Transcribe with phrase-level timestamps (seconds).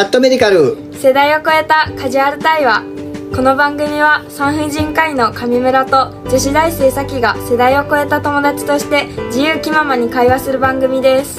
[0.00, 0.78] ャットメディカル。
[0.94, 2.84] 世代を超えたカジュアル対話
[3.36, 11.38] この番組は産婦人科医の上村と女子大生咲が世代を超えた友達として自由気ままに会話する番組です。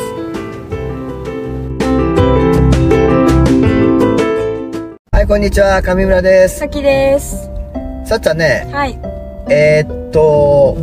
[5.11, 6.59] はいこんにちは上村です。
[6.59, 7.49] 咲です。
[8.05, 8.99] さっちゃんねはい。
[9.49, 10.77] えー、っと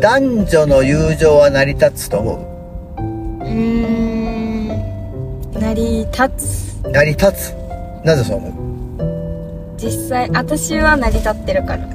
[0.00, 4.09] 男女の友情は成り立つと思うーん
[5.60, 6.80] 成り立つ。
[6.84, 7.54] う成り立つ。
[8.04, 8.52] なぜそう思う？
[9.76, 11.86] 実際私は成り立ってるから。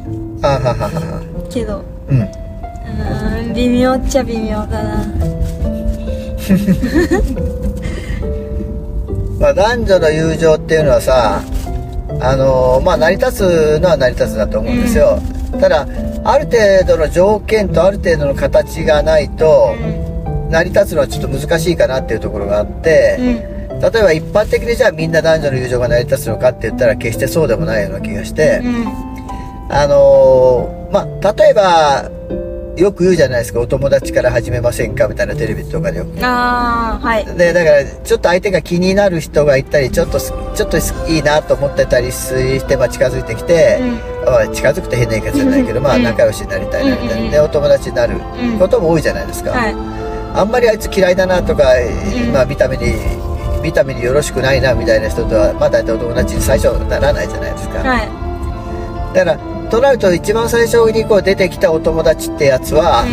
[0.44, 1.22] あはははは。
[1.50, 1.84] けど。
[2.08, 2.22] うん。
[2.22, 5.04] うーん微妙っちゃ微妙だな。
[9.40, 11.42] まあ、男女の友情っていうのはさ
[12.22, 15.20] あのまあ成り立つのは成り立つだと思うんですよ、
[15.60, 15.88] ただ
[16.24, 16.58] ある程
[16.88, 19.76] 度の条件とある程度の形がないと
[20.50, 28.88] 成り立つのはちょっと難しいかなっていうところがあって、うん例えば一般的にじゃあみんな男女の友情が成り立つのかって言ったら決してそうでもないような気がして、うん。
[29.70, 32.10] あのまあ例えば
[32.78, 36.18] よく言うじゃないですかお友達から始めませんかみたいなテレビとかでよく。
[36.26, 37.26] ああはい。
[37.26, 40.78] でだからちょっと相手が気になる人がいたりちょっとすちょっと
[41.10, 43.80] いいなと思ってたりして、まあ、近づいてきて、
[44.26, 46.04] まあ近づくと変な言い方じゃないけど、まあうん。
[46.04, 48.60] 仲良しになりたいなみたいうんなでお友達になるうん。
[48.60, 49.74] ことも多いじゃないですか、はい。
[50.38, 52.32] あんまりあいつ嫌いだなとか、ん。
[52.34, 52.94] まあ見た目に
[53.66, 59.16] 見た目によろしくないなみたいな人とはまあ大体お友達に最初ならないじゃないですか、はい。
[59.16, 63.04] だからとなると一番最初にこう出てきたお友達ってやつは、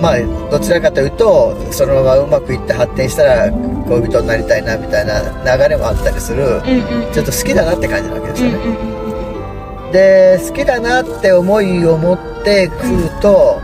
[0.00, 5.20] まあどちらかというとそのままうまくいって発展したら恋人になりたいなみたいな
[5.56, 7.12] 流れもあったりする、うんうんうん。
[7.12, 9.92] ちょっと好きだなって感じなわけですよね、うんうんうん。
[9.92, 13.60] で好きだなって思いを持ってくると、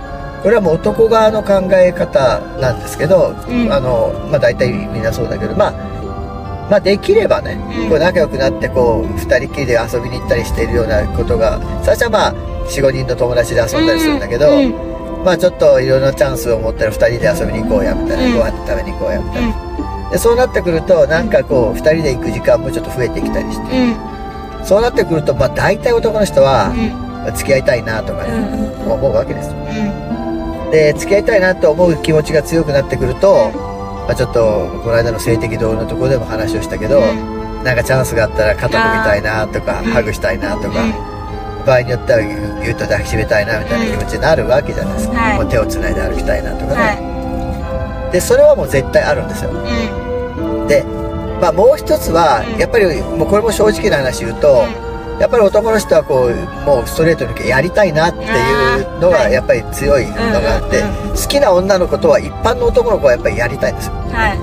[0.49, 3.71] これはもう男側の考え方なんですけど、うん。
[3.71, 7.91] あのまあ大体みんなそうだけどまあまあできればね、うん。
[7.91, 12.34] こう仲良くなってこう二人きりで遊びに行ったりしているようなことが最初はまあ
[12.65, 15.22] 45人の友達で遊んだりするんだけど、うん。
[15.22, 18.33] まあちょっといろんなチャンスを持ったら2人で遊びに行こうやみたいな、うん。
[18.33, 24.65] ご飯食べに行こうやみたいな、でそうなってくるとなんかこう2人で行く時間もちょっと増えてきたりして、うん。
[24.65, 27.37] そうなってくるとまあ大体男の人はうん。
[27.37, 28.93] 付き合いたいなとかうね、んうん。
[28.93, 29.53] 思うわけですよ。
[29.53, 30.18] うん
[30.71, 33.51] で付き合いたいなと思う気持ちが強くなってくると、
[34.06, 37.01] まあ、ちょっとこの間の性的同意のところでも話をしたけど、
[37.65, 39.91] なんかチャンスがあったら肩組みたいなとか、うん。
[39.91, 40.84] ハグしたいなとか、
[41.67, 45.39] 場合によってはぎゅっと抱きしめたいなみたいな気持ちになるわけじゃないですか、はい。
[45.39, 49.51] もう手をつないで歩きたいなとかね、はでそれはもう絶対あるんですよ。
[49.51, 50.67] いうん。
[50.69, 50.84] で、
[51.41, 52.59] まあ、もう一つはうん。
[52.59, 54.65] やっぱりもうこれも正直な話言うと、
[55.21, 56.34] やっぱり男の人はこう
[56.65, 60.83] もうストレートにやりたいなっていうのがやっぱり強いのがあって、
[61.21, 64.39] 好きな女の子とは一般の男の子はやっぱりやりたいんですよ、はい。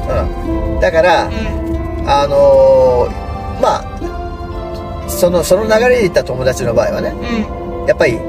[0.76, 2.10] うん、だから、うん。
[2.10, 7.88] あのーまあそのその流れでいった友達の場合はねうん。
[7.88, 8.20] やっぱり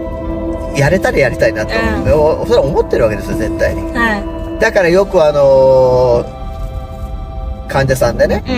[0.79, 2.12] やれたらやりたいなと、うん。
[2.12, 3.83] おそれは思ってるわけですよ絶対に。
[3.93, 6.37] はだからよくあのー
[7.69, 8.51] 患者さんでねい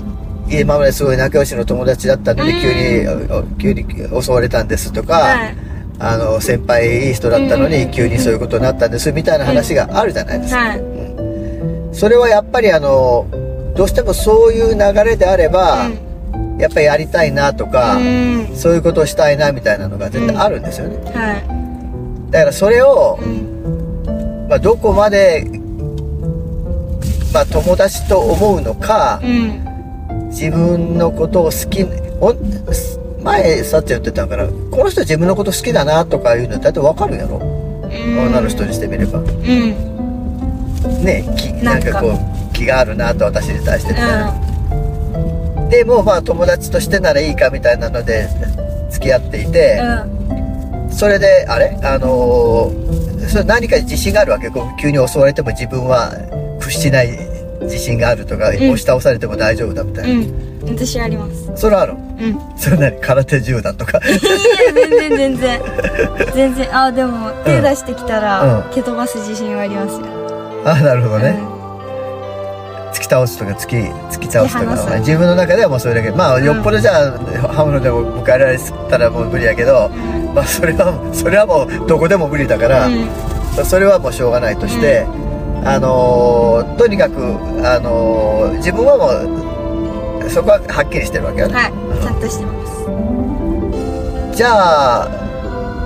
[0.00, 0.05] うん
[0.48, 2.60] 今まですごい仲良しの友達だったのにうん。
[2.60, 5.56] 急に、お急に襲われたんですとか、はい。
[5.98, 7.72] あの先輩いい人だったのうん。
[7.72, 10.82] に急にそういうことになったんですみたいな話があるじゃないですか、はい。
[11.92, 13.26] それはやっぱりあの
[13.76, 15.90] どうしてもそういう流れであれば、
[16.58, 18.56] やっぱりやりたいなとか、うん。
[18.56, 24.48] そういうことをしたいなみたいなのが絶対あるんですよね、はだからそれをい、うん。
[24.48, 25.44] まあ、どこまで、
[27.34, 29.75] まあ、友達と思うのか、うん
[30.36, 31.82] 自分のことを好き
[32.20, 32.34] お
[33.24, 34.52] 前さっち言ってたからこ
[34.84, 39.20] の人自分のこと好きだなとかいうの大体わかるんやろ、女の人にしてみれば。
[39.20, 39.26] うん。
[41.02, 48.28] ねきなんかこう気があるなと私に対してみたいな、でもうまあ友達としてならいいかみたいなので
[48.90, 49.80] 付き合っていて、
[50.90, 51.78] それであれ？
[51.82, 54.50] あのーそれ何かに自信があるわけ？
[54.50, 56.12] こう急に襲われても自分は
[56.60, 57.08] 屈しない
[57.66, 58.54] 自信があるとか、ん。
[58.56, 60.68] 押し倒されても大丈夫だみたいな、うん。
[60.68, 61.52] 私あります。
[61.54, 62.38] それはあるうん。
[62.56, 63.00] それ何？
[63.00, 63.98] 空手銃弾とか？
[63.98, 64.18] いや
[64.74, 65.60] 全然全然。
[66.34, 66.68] 全然。
[66.76, 68.74] あでも手出してきたら、うん。
[68.74, 70.06] 蹴飛ばす自信はありますよ。
[70.64, 71.38] あなるほどね、
[72.90, 76.10] う突き倒すとか突き突き倒すとか自分の中ではもうそれだけ。
[76.10, 76.44] まあ、うん。
[76.44, 77.12] よっぽどじゃあ
[77.52, 78.58] 刃物でも迎えられ
[78.90, 80.34] たらもう無理やけど、ん。
[80.34, 83.64] まあそれはそれはもうどこでも無理だから、うん。
[83.64, 85.06] それはもうしょうがないとして、
[85.66, 87.16] あのーとにかく、
[87.66, 89.08] あのー自分はも
[90.24, 91.72] うそこははっきりしてるわけよね、はい。
[91.72, 92.02] うん。
[92.02, 92.52] ちゃんとしてま
[94.32, 94.36] す。
[94.36, 95.08] じゃあ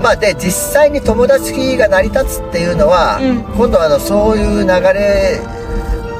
[0.03, 3.43] まあで実際に友達が成り立つっていうのは、うん。
[3.57, 5.41] 今度はあのそういう流れ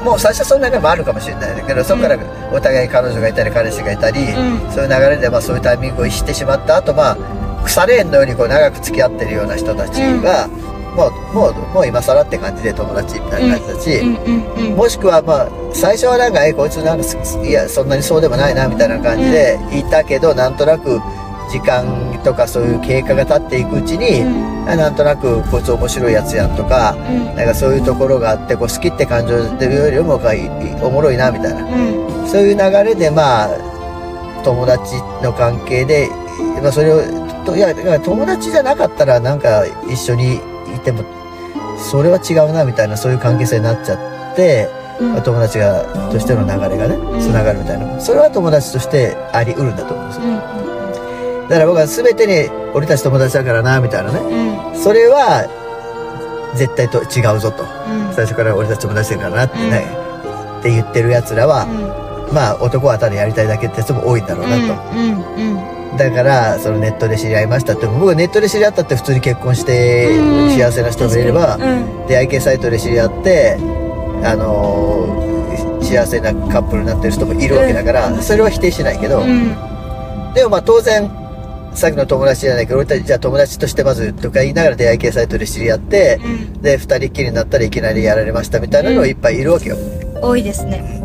[0.03, 2.17] もう最初そんなにもあるかもしれないけどそこから
[2.51, 4.71] お互い彼女がいたり彼氏がいたり、うん。
[4.71, 7.17] そういう流れでまあそういうタイミングを逸してしまった後まあ
[7.63, 10.49] 腐れ縁のようにこう長く付き合ってるような人たちが、
[10.95, 20.99] もうもうもう今更って感じで友達みたいな感じだし、うんうんうんもしくはまあ最初はなんかえこいつなんかすいやそんなにそうでもないなみたいな感じでいたけど、なんとなく
[21.51, 24.23] 時間とかそういう経過が経っていくうちに、
[24.67, 27.35] あなんとなくこいつ面白いやつやんとか、うん。
[27.35, 30.49] なんかそういうところがあってこう好きって感情でよりもかい
[30.81, 31.63] おもろいなみたいな。
[31.63, 32.27] うん。
[32.27, 36.09] そういう流れでまあ友達の関係で、
[36.61, 37.01] まあ、それを
[37.45, 40.39] といや友達じゃなかったらなんか一緒にい
[40.83, 41.03] ても
[41.77, 44.69] それは違うなみたいなそういう関係性になっちゃって、
[44.99, 45.13] うん。
[45.13, 47.99] まあ友達がとしての流れがねつながるみたいな。
[47.99, 50.25] それは友達としてあり得るんだと思うんですよ。
[50.25, 51.49] うん。
[51.49, 54.19] だから僕は全てに俺たち友達だからなみたいなね。
[54.73, 54.79] うん。
[54.79, 55.47] それは
[56.55, 57.63] 絶対と違うぞと。
[57.63, 58.13] うん。
[58.13, 59.85] 最初から俺たち友達だからなってね、
[60.59, 61.65] って言ってる奴らは、
[62.31, 64.61] まあ男はただやりたいだけって人も多いんだろうなと、
[64.93, 65.75] うん。
[65.75, 70.49] うんだからそのネットで知り合いましたって僕はネットで知り合ったって普通に結婚してうん。
[70.51, 72.07] 幸せな人もいれば、うん。
[72.07, 73.57] 出会い系サイトで知り合って
[74.23, 75.21] あのー
[75.83, 79.49] 幸せなカップルになってる人もいるわけだから、それは否定しないけど、うん。
[80.33, 81.09] でもまあ当然
[81.73, 86.27] さっきの友達じゃないけど俺たちじゃあ友達としてまずとか言いながら出会い系サイトで知り合って、う
[86.59, 86.61] ん。
[86.61, 89.77] で二人っきりになったらいきなりやられましたみたいなのがいっぱいいるわけよ、
[90.21, 91.01] 多いですね。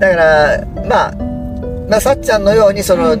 [0.00, 1.14] だから、まあ、
[1.88, 3.16] まあ、さっちゃんのように、その、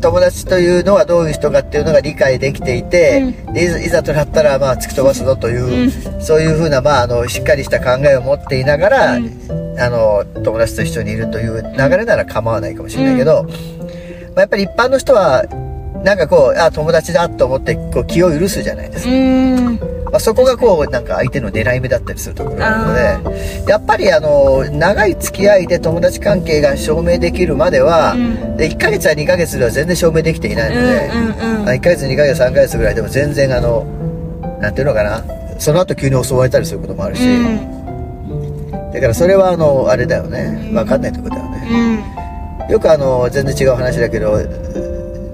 [0.00, 9.30] 友達というのはどういう人かっていうのが理解できていて、でいざいざとなったら、まあ、突き飛ばすぞという、そういうふうな、まあ、あの、しっかりした考えを持っていながら、うん。
[9.78, 13.50] あの、友達と一緒にいるという流れなら構わないかもしれないけど、ま
[14.36, 15.44] あ、やっぱり一般の人は、
[16.04, 19.10] なんかこう、あ、友達だと思って、こう、気を許すじゃないですか。
[19.12, 20.00] うん。
[20.10, 28.56] まあ、そこがこう、なんか相手の狙い目だったりするところなので、やっぱりあの、長い付き合いで友達関係が証明できるまでは、うん。
[28.56, 33.84] で1ヶ月は2ヶ月では全然証明できていないので、うんうんあ1ヶ月2ヶ月3ヶ月ぐらいでも全然あの、
[34.60, 35.22] なんていうのかな、
[35.58, 37.22] その後急に襲われたりすることもあるし、
[38.92, 42.02] だからそれはあの、あれだよね、わかんないってことだよね。
[42.66, 42.72] うん。
[42.72, 44.38] よくあの、全然違う話だけど、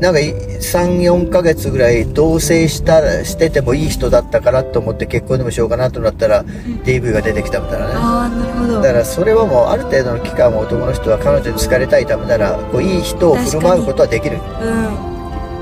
[0.00, 7.92] なんかい3、4ヶ月ぐらい同棲した、しててもいい人だったからと思って結婚でもしようかなとなったら、DV が出てきたみたいなね。
[7.96, 14.38] ああなるほどだからそれはもうある程度の期間も男の人は彼女に好かれたいためなら、こういい人を振る舞うことはできる。
[14.62, 15.16] うん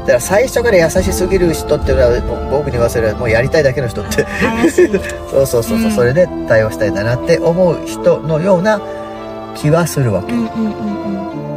[0.04, 4.26] だから最初から優しすぎる人っていうのは、もう僕に言わせればもうやりたいだけの人って。
[5.30, 8.82] そうそうそうそう、うんそれで対応したいんだなって思う人のような
[9.54, 10.34] 気はするわけ。
[10.34, 11.53] うんうんうん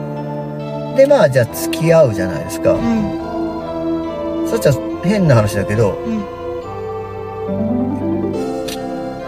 [0.98, 2.74] で、まあじゃあ付き合うじゃないですか。
[2.74, 4.48] うん。
[4.50, 6.24] さっちゃん変な話だけど、うん。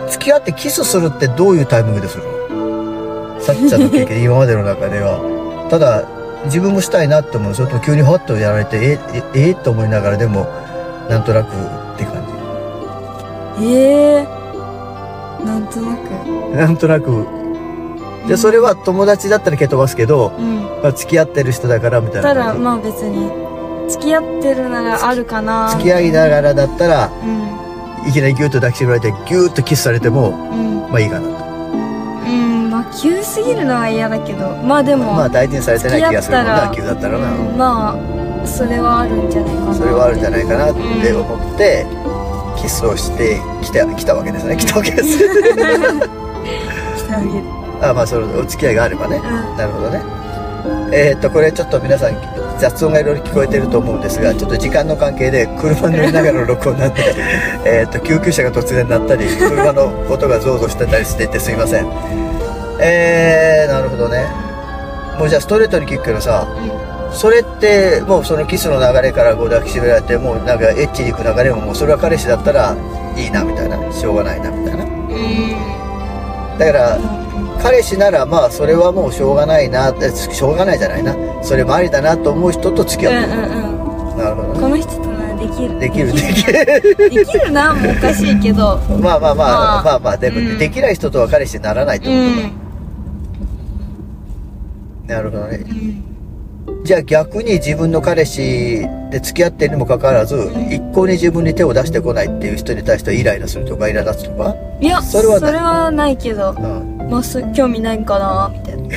[0.09, 3.39] 付き合ってキスするってどういうタイミングでするの？
[3.39, 5.19] さっちゃんの経験 今までの中では。
[5.69, 6.03] ただ
[6.45, 10.47] 自分もしたいなって思うそれとも急にハッとやられてええええと思いながらでも
[11.09, 12.23] なんとなくって感
[13.61, 14.27] ええ
[15.45, 16.09] なんとなく。
[16.51, 17.38] じなんとなく
[18.29, 20.59] でそれは友達だったら蹴飛ばすけど、うん。
[20.83, 22.29] まあ、付き合ってる人だからみたいな。
[22.29, 23.27] ただまあ別に
[23.89, 28.07] 付き合ってるならあるかな付き合いながらだったらうん。
[28.07, 30.91] いきなりギュッと抱きしめられてギュッとキスされてもうん。
[30.91, 31.45] まあいいかなと。
[32.27, 41.85] うんまあ急すぎるのは嫌だけどまあでもまあ大事にされてない気がするもんな付急だったらな、まあそれはあるんじゃないかなそれはあるんじゃないかなって思って、
[42.61, 44.55] キスをしてきた来たわけですね。
[44.55, 45.19] 来たわけです
[47.81, 49.23] あまあそのお付き合いがあればね、うん。
[49.57, 50.01] なるほどね。
[50.91, 52.15] えーっとこれちょっと皆さん
[52.59, 57.01] 雑音がいろいろ聞こえてると思うんですがちょっと時間の関係で車に乗りながらの録音なんで
[57.65, 61.87] えーっと救急車が突然鳴ったり車の音がゾウゾウしてたりしていてすいません。
[62.81, 64.25] えー、なるほどね。
[65.17, 66.47] もうじゃあストレートに聞くけどさ
[67.11, 72.75] それってもうそのキスの流れからこう抱きしめられてもうなんかエッチに行く流れももうそれは彼氏だったら
[73.17, 73.77] いいなみたいな。
[73.91, 74.85] しょうがないなみたいな。
[76.57, 76.97] だから
[77.61, 81.15] 彼氏ならまあそれはもうしょうがないなってしょうがないじゃないな。
[81.43, 83.43] それもありだなと思う人と付きうん合ってる、う。
[83.43, 83.47] んう
[84.15, 84.59] んなるほどね。
[84.59, 85.79] この人とならできる。
[85.79, 86.53] できるできる。
[87.09, 87.51] できる。
[87.51, 88.77] なもおかしいけど。
[89.01, 89.83] まあまあまあまあ。
[89.83, 90.57] まあまあでも、うん。
[90.57, 95.07] できない人とは彼氏にならないってうことか、ん。
[95.07, 95.57] なるほどね。
[95.57, 96.08] うん
[96.89, 98.79] じゃあ逆に自分の彼氏
[99.11, 104.87] で付き合ってるにもかかわらず、一向に自分に手を出してこないっていう人に対してはイライラするとかイラ立つとか、い。
[104.87, 108.89] やそれはないないけどうん、まあそ興味ないんかなみたいな。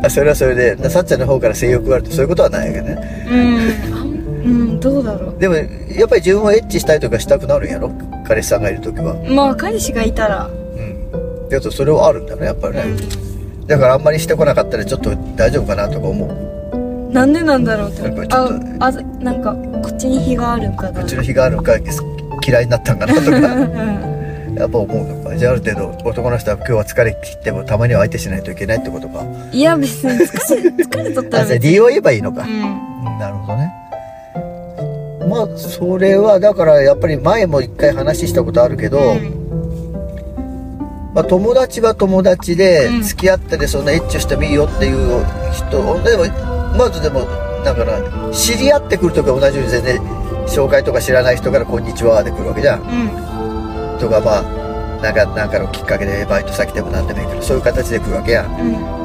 [0.06, 2.98] あそれはそれでさっちゃんの方から性欲があるってそういうことはないわけね。
[3.30, 3.58] うん。
[4.44, 5.62] うんどうだろでもや
[6.06, 7.90] っぱり自分をエッチしたいとかしたくなるんやろ？
[8.26, 9.12] 彼氏さんがいる時は。
[9.12, 10.48] うまあ彼氏がいたら。
[11.50, 12.84] やそれはあるんだねやっぱりね、
[13.72, 17.10] だからあんまりしてこなかったらちょっと大丈夫かなとか思う。
[17.10, 18.02] なんでなんだろうって。
[18.02, 21.02] なんかこっちに火があるんかな。
[21.02, 21.72] うちの日があるのか
[22.46, 23.30] 嫌いになったんかなとか。
[23.30, 24.54] うん。
[24.56, 25.08] やっぱ思う。
[25.08, 29.24] のかじゃあある程度男の人は今日は疲れ切ってもたまには相手しないといけないってことか。
[29.50, 32.50] いや別に疲れ 疲れとったあら別理由を言えばいいのか、うん。
[32.50, 33.72] うんなるほどね。
[35.30, 39.16] まあそれはだからやっぱり前も一回話したことあるけど、
[41.14, 43.02] まあ、友達は友達でうん。
[43.02, 46.02] 付き合ったりそんなエッチをしてもいいよっていう人。
[46.02, 46.24] でも
[46.76, 47.20] まずでも
[47.64, 50.00] だから知り合ってくるときは同じように全然
[50.46, 52.80] 紹介とか知らない人から「こんにちは」で来るわけじゃん。
[52.80, 53.98] うん。
[53.98, 54.42] とかまあ
[55.02, 58.46] なんかなんかのきっかけでバイト先でも何でもいいけどそういう形で来るわけやん。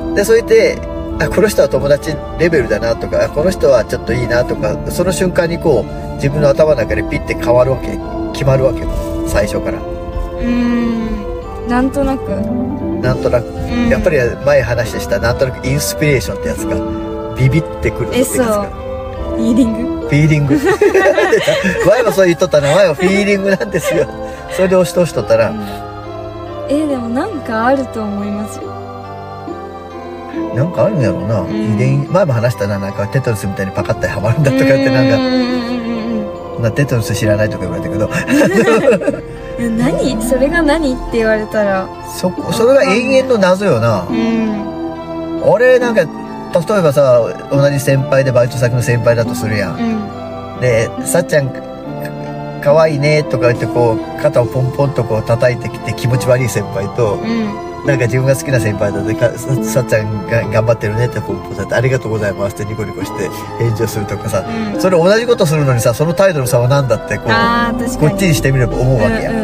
[0.10, 0.16] うん。
[0.16, 0.80] でそれで
[1.20, 8.00] あこの人は友達レベルだなとかあこの人はちょっといいなとかその瞬間にこう自分の頭の中でピッて変わるわけ。
[8.34, 8.80] 決まるわけ。
[8.80, 8.88] よ
[9.28, 9.80] 最初から。
[10.40, 11.37] うん
[11.68, 12.30] なんとなく、
[13.02, 13.48] なんとなく。
[13.48, 16.76] うん、やっぱり前話したなんとなくインスピレーションってやつが
[17.36, 18.46] ビビってくるってやつえそう。
[18.48, 18.70] が
[19.38, 20.08] ヒーリング？
[20.08, 20.56] フィーリング？
[21.86, 22.74] 前もそう言っとったな。
[22.74, 24.08] 前はフィーリングなんですよ。
[24.56, 25.54] それで押し通しとったら。
[26.70, 28.60] えでもなんかあると思います？
[28.60, 28.68] よ
[30.56, 31.48] なんかあるんやろうな、ん。
[31.76, 35.16] 遺伝前も話したななんかテトリスみたいにパカッてはまるんだとかってなんか。
[35.18, 38.08] うんうんうんうんなテトリス知らないとか言われたけど。
[38.08, 40.22] う ん何？
[40.22, 41.88] それが何って言われたら。
[42.16, 44.08] そこそれが永遠の謎よな。
[44.10, 45.44] うん。
[45.44, 46.10] 俺なんか例
[46.80, 47.22] えばさ
[47.52, 49.76] 同じ先輩でバイト先の先輩だとするやん。
[49.76, 50.62] うん。
[50.62, 51.62] で「さっちゃんか
[52.64, 63.30] かわいいね」とか言ってこう肩をポンポンとこう叩いてきて気持ち悪い先輩とうんなんか自分が好きな先輩だとかささっちゃんが頑張ってるねってポンポンさってありがとうございますってニコニコして
[63.60, 69.44] 返事をするとかさうんそれ同じことするのにさその態度の差は何だってこうこっちにしてみれば思うわけや、うんうん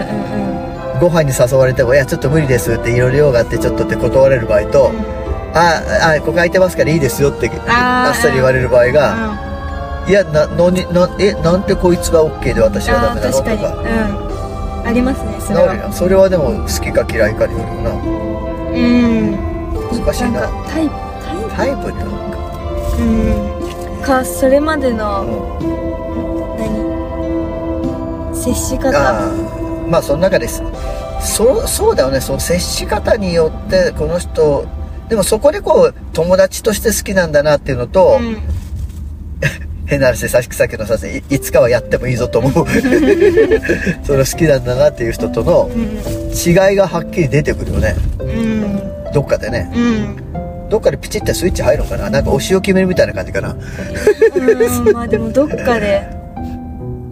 [0.94, 1.00] うん。
[1.00, 4.92] ご飯に誘われても「いやちょっと無理です」っていろいろ用があってちょっとって断れる場合と
[5.56, 5.82] 「あ
[6.18, 9.16] あここ空いてますからいいですよ」ってあっさり言われる場合が
[10.06, 13.52] うん「いやなのになえなんでこいつは OK で私はダあメなの?」とか。
[14.20, 14.34] うん。
[14.86, 15.92] ありますねそれは。
[15.94, 18.33] それはでも好きか嫌いかによるよ
[18.74, 19.32] うん。
[19.32, 19.38] な
[20.06, 20.42] 難しいな。
[20.42, 20.94] なタイプ
[21.26, 21.92] タイタイプ？
[21.92, 22.38] によるのか
[22.98, 23.02] プう
[24.00, 25.24] んかそれまでの
[26.58, 28.36] 何？
[28.36, 28.90] 接し方？
[28.98, 29.32] ああ
[29.88, 30.64] まあその中です
[31.22, 32.20] そうそうだよね。
[32.20, 34.66] その接し方によってこの人
[35.08, 38.38] でもそこでこう友達として好きなんだなっていうのと、うん
[39.86, 40.48] 変な話でさっき
[40.78, 42.54] のさいいつかはやってもいいぞと思う。
[44.04, 45.82] その好きなんだなっていう人とのうん
[46.32, 47.96] 違いがはっきり出てくるよね。
[48.20, 49.70] うんどっかでね。
[49.76, 52.10] うんどっかでピチってスイッチ入るのかな。
[52.10, 53.56] なんか推しを決めるみたいな感じかな。
[54.36, 56.02] うんまあでもどっかで。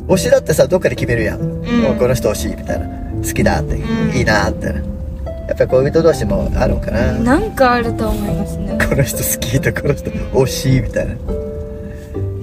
[0.07, 2.87] 推しだってさどっかで決めるやん、うこの人推しみたいな。
[3.21, 4.17] 好きだって、うん。
[4.17, 4.67] いいなって。
[4.67, 4.73] や
[5.53, 8.77] っぱり恋人同士もあるのかな、なんかあると思いますね。
[8.89, 11.15] この人好きとこの人推しみたいな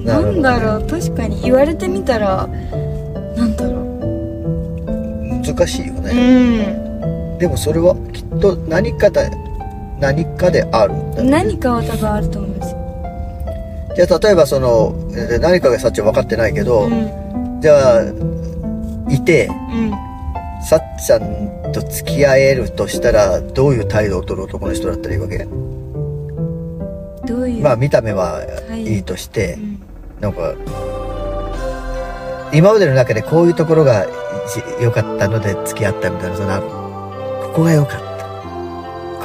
[0.08, 1.40] なんだうろう確かに。
[1.42, 2.46] 言われてみたら
[3.36, 3.78] なんだろ
[5.44, 6.72] 難しいよううね、
[7.36, 7.38] ん。
[7.38, 9.30] でもそれはきっと何かで
[10.00, 12.74] 何かであるんだよ何かは多分あると思います
[13.96, 17.60] じゃあ例えばそのえ何かがさっちゃん分かってないけど、うん。
[17.60, 18.02] じゃあ
[19.10, 19.92] いてうん。
[20.68, 25.38] さっちゃんと付き合えるとしたらどういう態度を取る男の人だったらいいわけ？
[27.26, 28.42] どういうまあ見た目は
[28.74, 29.67] いいとして、うん
[30.20, 30.54] なんか
[32.52, 34.06] 今までの中でこういうところが
[34.48, 36.60] じ良かったので付き合ったみたいなその
[37.48, 38.08] ここが良かった。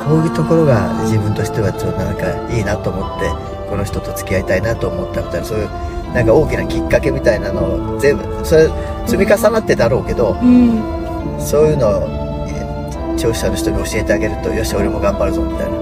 [0.03, 3.29] こういうところが自分としてはちょっとなんかいいなと思って
[3.69, 5.67] この人と付き合いたいなと思ったみたいなそういう
[6.13, 8.67] なんか大きなきっかけみたいなのを全部それ
[9.07, 10.81] 積み重なってだろうけどうん。
[11.39, 12.07] そういうのを
[12.49, 15.77] え聴取者の人に教えてあげるとよし俺も頑張るぞみたいな。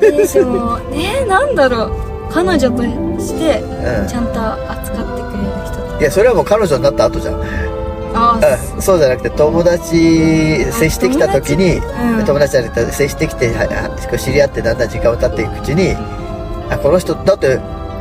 [0.00, 2.82] えーでもえー、なんだろう彼女と
[3.20, 4.08] してうん。
[4.08, 7.34] ちゃんと扱ってくれる人いやそれはもう彼女になった後じゃん。
[8.14, 8.82] ああうん。
[8.82, 12.24] そうじゃなくて友達接してきた時にうん。
[12.24, 13.52] 友達じゃなくて接してきて
[14.18, 15.94] 知り合ってだんだん時間を経っていくうちに
[16.70, 17.58] あこの人だって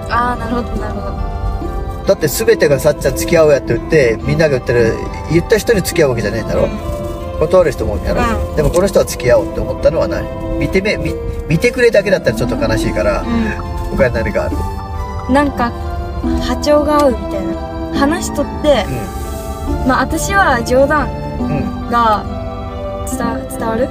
[0.10, 1.32] ああなるほどなるほど。
[2.08, 4.94] だって全てがさっちゃん付き合おうやって言ってみんなが言ってる
[5.32, 6.68] 言った人に付き合うわけじゃねえんだろ
[7.42, 8.56] 断る人も多いんやろ、うん。
[8.56, 10.24] でもこの人は付き合おうって思ったのは何
[10.60, 11.16] 見てめ見
[11.50, 13.26] 見てくれだけだったらちょっと悲しいからう
[13.98, 14.56] 他に何がある？
[15.32, 15.72] んなんか
[16.22, 17.72] 波長が合うみたいな。
[17.98, 18.86] 話しとって
[19.86, 21.10] まあ私は冗談
[21.42, 21.48] うん。
[21.48, 22.24] うんが
[23.10, 23.18] 伝
[23.50, 23.90] 伝わる？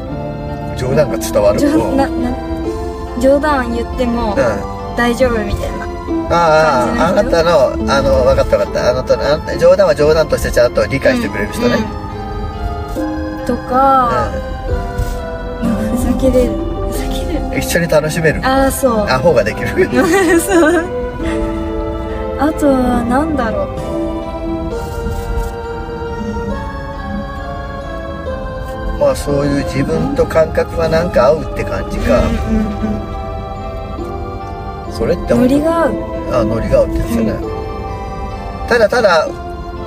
[0.79, 1.61] 冗談が伝わる？
[1.61, 1.97] 冗うん。
[1.97, 5.85] なな冗談言ってもあ大丈夫みたいな。
[6.33, 8.91] あああなたのあの分かった分かった。
[8.91, 12.10] あなたの冗談は冗談としてちゃんと理解してくれる人ね、うん
[13.47, 14.31] とか、
[15.63, 15.97] なん。
[15.97, 16.53] ざけれる。
[16.91, 17.59] ふざけれる？
[17.59, 18.41] 一緒に楽しめる。
[18.47, 19.07] ああそう。
[19.09, 19.69] アホができる。
[20.41, 20.85] そう。
[22.39, 23.69] あとはなんだろう。
[28.99, 32.61] まあそういう自分と感覚がなんか合うって感じか、うんう
[32.97, 33.11] ん
[34.93, 35.37] それってう。
[35.37, 35.95] んノリが合う。
[36.33, 37.33] あノリが合うってやつよね、
[38.69, 39.27] ただただ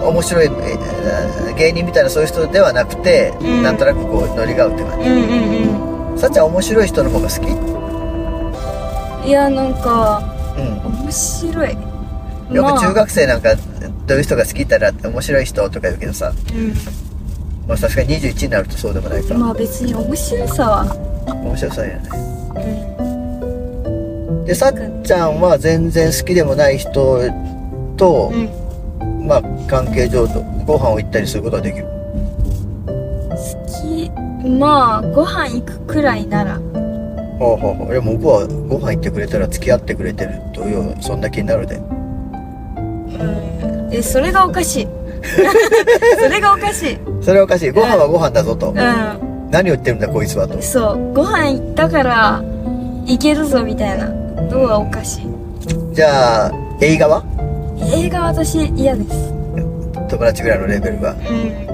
[0.02, 3.64] 面白いえー芸人みたいなそういう人ではなくて、うん。
[3.64, 7.48] なんとなくこうノリが合うって感うんうんじさっちゃん面白い人の方が好き？
[7.50, 10.22] うんいやなんか
[10.58, 10.78] うん。
[11.04, 11.70] 面白い。
[12.52, 13.56] よく中ま学生なんか
[14.06, 16.34] どういう人が好きったら面白い人とか言うけどさ、あ
[17.68, 20.96] まあ、確かに21になるとそうでもないかうんまあ別に面白さは。
[21.28, 22.10] 面白そうやね。
[23.86, 23.90] う
[24.42, 24.46] ん。
[24.46, 27.22] でさっちゃんは全然好きでもない人
[27.98, 28.50] と、うん
[29.24, 31.86] まあ関係上とご飯を行ったりすることはできる？
[31.86, 31.92] 好
[33.68, 34.12] き。
[34.48, 36.56] まあご飯行くくらいなら。
[37.40, 37.92] ほうほうほう。
[37.92, 41.76] いや僕はご飯行ってくれたら付き合ってくれてるというそんな気になるで。
[41.76, 43.90] うん。
[43.92, 44.88] えそれがおかしい。
[46.20, 46.98] それがおかしい。
[47.22, 47.72] それはおかしい。
[47.72, 48.74] ご飯はご飯だぞと、う
[49.50, 50.58] 何を言ってるんだこいつはと。
[50.58, 51.14] んそう。
[51.14, 52.44] ご飯行ったから
[53.06, 55.28] 行けるぞみたいなのはおかしい。
[55.94, 56.52] じゃあ
[56.82, 57.24] 映画は？
[57.92, 59.34] 映画私嫌です。
[60.10, 61.74] 友達ぐらいのレベルはうん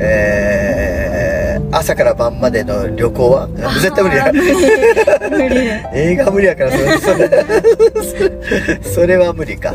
[0.00, 3.48] えー、朝から晩までの旅行は？
[3.80, 4.24] 絶対無理や。
[4.26, 5.48] あー無理。
[5.48, 5.56] 無理
[5.94, 8.82] 映画無理やからそれそれ。
[8.82, 9.72] それは無理か。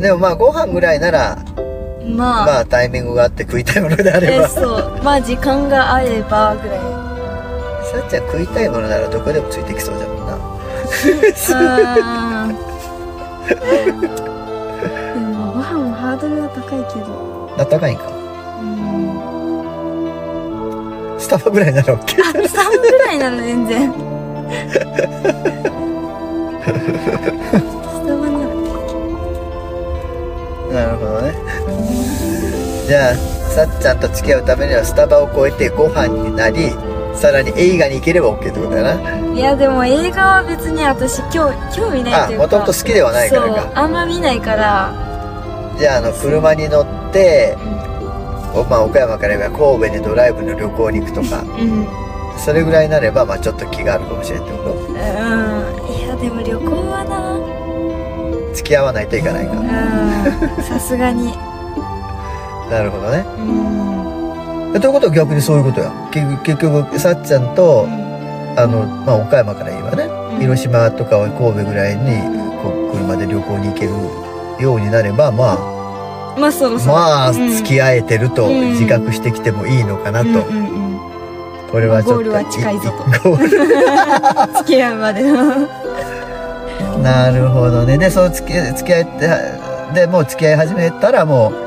[0.00, 1.38] でもまあご飯ぐらいなら
[2.06, 5.00] まあ、まあタイミングがあって食いたいものであれえばそう。
[5.02, 6.78] まあ時間があればぐらい。
[6.78, 10.36] さっちゃん食いたいものならどこでもついてきそうじゃもんな
[13.48, 17.54] でもご飯もハードルが高いけど。
[17.58, 18.04] あったかいんか。
[18.60, 18.64] う
[21.16, 21.20] ん。
[21.20, 23.92] スタバぐらいなら OK あ3ぐらいなの全然。
[23.92, 24.78] ス
[28.06, 28.46] タバなら
[30.72, 31.34] なるほどね。
[32.86, 36.70] じゃあさっちゃんと付き合うためにはスタバを越えてご飯になり
[37.16, 39.34] さらに映画に行ければ OK ってことだな。
[39.34, 42.44] いやでも映画は別に私興興味ないというか。
[42.44, 44.94] あもともと好きではないからそうかあんま見ないから。
[45.78, 47.56] じゃああの車に乗って、
[48.54, 51.42] おまあ、岡山から言えば神戸にドライブの旅行に行くとか。
[51.42, 51.70] うん。
[51.80, 52.06] うん
[52.38, 54.94] それぐらいになれば、まあ、ちょっと気があるかもしれんってこうん。
[54.94, 58.50] いやでも旅行はな。
[58.50, 59.52] と付き合わないといかないか。
[59.52, 60.62] うん。
[60.62, 61.32] さすがに。
[62.70, 63.24] なるほどね。
[63.38, 63.95] うん
[64.80, 65.90] ということは逆にそういうことや。
[66.12, 67.86] 結局結局さっちゃんと
[68.56, 70.40] あの、まあ、岡山から言えばねうん。
[70.40, 73.92] 広島とか神戸ぐらいにこう車で旅行に行ける
[74.62, 76.92] ようになればまあまあそろそろ。
[76.92, 77.48] まあうん。
[77.48, 78.72] 付き合えてるとうん。
[78.72, 81.70] 自覚してきてもいいのかなと、うんうんうん。
[81.70, 83.36] これはちょっとゴールは近いぞと。
[84.64, 85.68] 付き合うまでの。
[87.02, 87.98] なるほどね。
[87.98, 89.04] でそう付き付き合っ
[89.94, 91.65] てでもう付き合い始めたらもう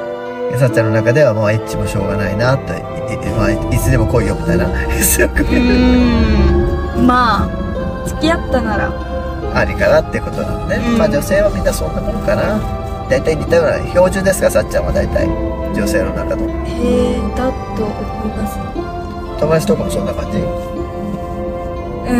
[0.57, 2.81] さっちゃんの中ではもうエッチもしょうがないなといい,、
[3.31, 4.67] まあ、いつでも来いよみたいな。
[5.01, 7.07] そうん。
[7.07, 7.49] まあ
[8.07, 8.91] 付き合ったなら。
[9.55, 10.97] ありかなってことなのね、うん。
[10.97, 12.59] まあ女性はみんなそんなもんかな。
[13.09, 15.27] 大体似たような標準ですかさっちゃんは大体。
[15.73, 16.45] 女性の中の。
[16.45, 16.51] へ
[17.13, 18.59] えだと思います。
[19.39, 20.37] 友達とかもそんな感じ？
[22.11, 22.13] う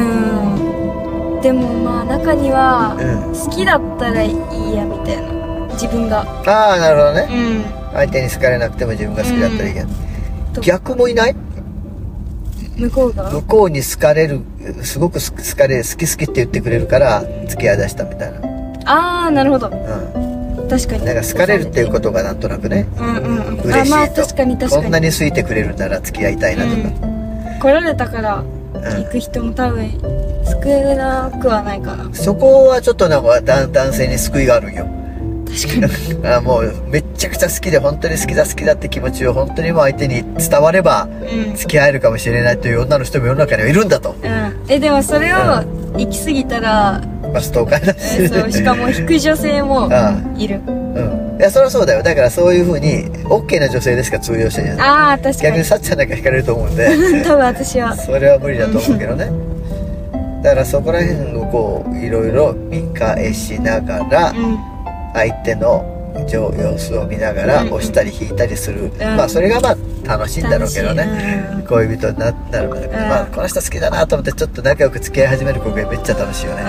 [1.37, 1.41] ん。
[1.41, 3.33] でもまあ中にはうん。
[3.35, 4.33] 好きだったらいい
[4.75, 5.27] やみたいな。
[5.73, 6.21] 自分が。
[6.47, 7.27] ああなるほどね。
[7.29, 9.87] うん相手に好かれなくても自分が好きだったらいいけど、
[10.53, 11.35] と逆もいない？
[12.77, 13.31] 向こうが？
[13.31, 14.41] 向こうに好かれる
[14.83, 18.39] すごく好かれ好き好きって言ってくれるから付き合いだしたみたいな。
[18.85, 19.67] ああなるほど。
[19.67, 20.69] うん。
[20.69, 21.05] 確かに。
[21.05, 23.59] なんか好かれるっていうことがなんとなくねうんうんうん。
[23.61, 23.95] 嬉しいと。
[23.95, 24.83] あまあ確かに確かに。
[24.83, 27.59] こんなに好いてくれるなら付き合いたいなとか、うん。
[27.59, 28.81] 来られたからうん。
[28.81, 29.91] 行く人も多分
[30.45, 32.13] 少なくはないかな。
[32.13, 34.85] そこはちょっとなんかだ男性に救いがあるんよ
[35.49, 36.27] 確かに。
[36.27, 41.55] あもうめっちゃくちゃ好きで本当に好きだ好きだって気持ちを本当にもう相手に伝わればうん。
[41.55, 44.65] 付き合えるかもしれないという女の人も世の中にはいるんだと、うん。
[44.67, 45.37] えでもそれを
[45.97, 47.01] 行き過ぎたら、
[47.33, 50.61] まあ、ストーカーだし、えそうしかも引く女性もあいる。
[50.67, 51.37] うん。
[51.39, 52.03] いやそりゃそうだよ。
[52.03, 55.37] だからそういうふうに OK な女性でしか通用してないああ確かに。
[55.41, 56.89] 逆にさっちゃんなんか惹かれると思うんで。
[57.23, 57.95] 多分私は。
[57.95, 59.31] それは無理だと思うけどね。
[60.43, 64.57] だからそこら辺をこういろいろ見返しながらうん
[65.13, 65.85] 相手の
[66.27, 67.73] 様子を見ながらうん。
[67.73, 68.99] 押したり引いたりする、うん。
[69.17, 71.63] まあそれがまあ楽しいんだろうけどね。
[71.67, 72.91] 恋人にななるまで、ん。
[72.91, 76.63] まあこの人好きだなと思ってちょっと仲良く付き合い始める子がめっちゃ楽しいよね、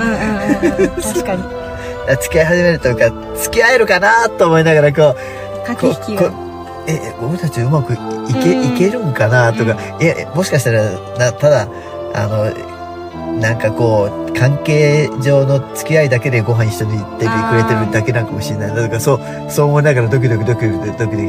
[1.03, 1.43] 確かに。
[2.21, 6.37] 付き合い始めるというか付き合えるかなと思いながらこう駆け引きがこ
[6.87, 7.97] え俺たちうまくい
[8.43, 8.75] け,、うん。
[8.75, 10.83] いけるんかなとか、えもしかしたら
[11.19, 11.69] なただ
[12.15, 12.51] あの
[13.41, 18.77] なんかこう関係上の付き合いだけでご飯一緒に行ってくれてるだけなんかもしれない。
[18.77, 21.29] だからそうそう思いながらドキドキドキドキドキドキ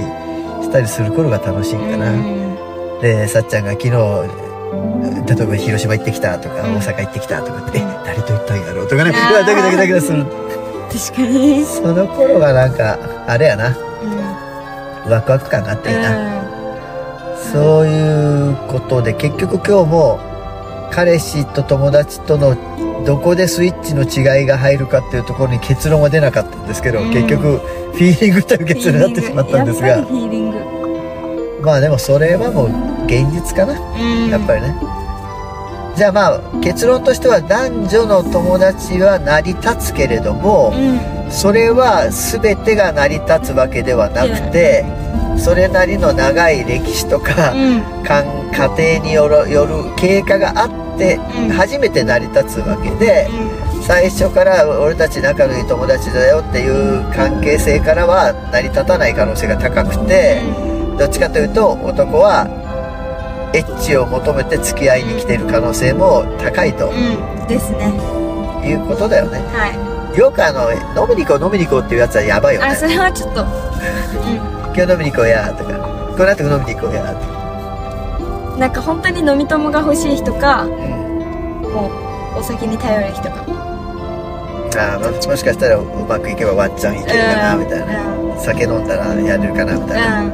[0.63, 3.01] したりする頃が楽しいんかな、うん。
[3.01, 6.75] でさっちゃんが昨日例えば広島行ってきたとか、うん。
[6.75, 9.11] 大阪行ってきたとかって、え誰と行ったんやろうとかね。
[9.11, 10.25] うわドキドキドキする。
[10.25, 11.63] 確かに。
[11.65, 13.69] その頃がなんかあれやな。
[13.69, 13.71] う
[15.07, 15.11] ん。
[15.11, 17.51] ワクワク感があっていいな、うん。
[17.51, 20.30] そういうことで結局今日も
[20.91, 22.55] 彼氏と友達との
[23.05, 27.11] どこでスイッチの違いが入るかっていうところに結論は出なかったんですけど、うん。
[27.11, 29.87] 結局フィーリングという結論になってしまったんですが。
[29.87, 31.61] やっぱりフィーリング。
[31.61, 33.73] まあでもそれはもう現実かな。
[33.73, 34.29] うん。
[34.29, 34.75] やっぱりね、
[35.95, 41.31] じゃあまあ結論としては男女の友達は成り立つけれども、うん。
[41.31, 44.85] それは全てが成り立つわけではなくて、
[45.37, 48.03] それなりの長い歴史とか、うん。
[48.03, 51.49] かん家庭によるよる経過があってうん。
[51.49, 53.27] 初めて成り立つわけで、
[53.81, 60.41] 最初から俺たち仲のいい友達だよっていう関係性からは成り立たない可能性が高くて、
[60.97, 62.47] どっちかというと男は
[63.53, 67.47] エッチを求めて付き合いに来てる可能性も高いとうん。
[67.47, 67.91] ですね。
[68.63, 69.39] いうことだよね。
[69.51, 69.67] は
[70.15, 70.17] い。
[70.17, 72.67] よくあの、飲みに行こう飲みに行こうっていうやつはやばいよね。
[72.67, 72.75] あ。
[72.75, 73.45] それはちょっと。
[74.75, 75.73] 今日飲みに行こうやとか、
[76.15, 77.40] この後飲みに行こうやとか。
[78.61, 80.71] うんなんか本当に飲み友が欲しい人かうん
[81.73, 81.89] も
[82.35, 83.45] うお酒に頼る人か。
[84.73, 90.25] あーももしかしたらうまくいけばワンチャンいけるかなみたいな、酒飲んだらやれるかなみたいな、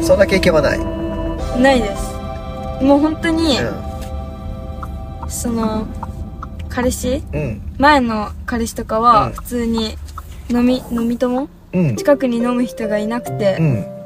[0.00, 2.12] うそんな経験はない、んないです。
[2.84, 3.58] もう本当に
[5.28, 5.86] その
[6.68, 7.22] 彼氏？
[7.32, 7.40] うん。
[7.40, 9.02] うん前の彼氏とかうん。
[9.04, 9.96] は普通に
[10.50, 11.48] 飲み飲み友？
[11.72, 11.96] うん。
[11.96, 13.97] 近くに飲む人がいなくてうん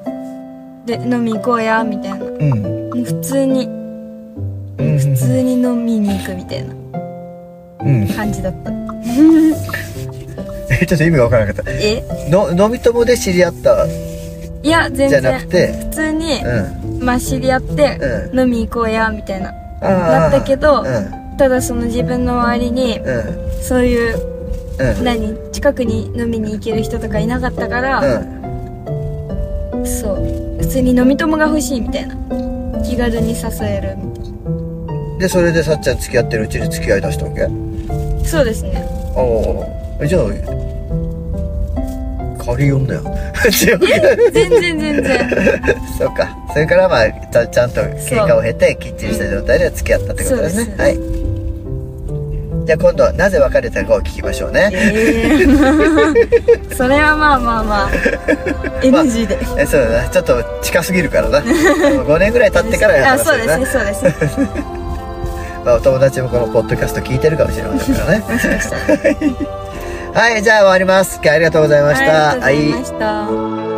[0.87, 2.18] で飲み行こうやみたいな。
[2.18, 2.90] もうん。
[3.01, 3.66] う普通に。
[3.66, 4.99] うん。
[4.99, 6.75] 普通に飲みに行くみたいな。
[7.85, 8.09] うん。
[8.09, 8.73] 感じだった。
[10.71, 11.71] えちょっと意味がわからなかった。
[11.73, 12.03] え？
[12.31, 13.87] の飲み友で知り合った
[14.64, 15.73] いや全じゃなく然て？
[15.73, 17.05] 普通にうん。
[17.05, 17.99] まあ知り合って
[18.33, 19.51] う飲み行こうやみたいな。
[19.81, 19.88] あー。
[19.88, 21.37] なったけどうん。
[21.37, 23.25] ただその自分の周りにうん。
[23.62, 24.16] そういう
[24.79, 25.05] うん。
[25.05, 25.37] 何？
[25.53, 28.01] 近くに飲みに行ける人とかいなかったから、
[29.75, 29.87] うん。
[29.87, 32.14] そう普通に飲み友が欲しいみたいな。
[32.85, 37.42] 気軽に誘えるみたいでそれでさっちゃん付き合ってるうちに付き合いだしたわけ？
[37.42, 37.48] な
[38.25, 38.85] そうですね。
[39.16, 40.07] ああ。
[40.07, 40.22] じゃあ
[42.44, 43.03] 借りよんだよ。
[43.53, 45.31] 全然全然。
[45.98, 46.37] そうか。
[46.53, 50.64] それからまあちゃちゃんと経過を経てきっちりした状態で付き合ったってことですね。
[50.64, 50.81] そうです。
[50.81, 51.12] はい
[52.72, 55.44] じゃあ今度はなぜ別れたかを聞きましょうね、え
[56.70, 57.90] え それはまあまあまあ。
[58.80, 60.08] NG で、えそうだな。
[60.08, 61.40] ちょっと近すぎるからな。
[61.40, 64.46] 5年ぐらい経ってからあそう話ですねそうですね。
[65.64, 68.24] まあ、お友達もこのポッドキャスト聞いてるかもしれませんからね。
[70.14, 70.42] はい。
[70.42, 71.20] じゃあ終わります。
[71.22, 72.30] ありがとうございました。
[72.42, 73.71] ありがとうござい